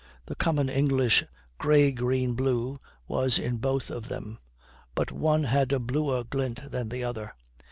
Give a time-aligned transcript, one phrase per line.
[0.25, 1.23] The common English
[1.59, 4.39] grey green blue was in both of them,
[4.95, 7.35] but one had a bluer glint than the other.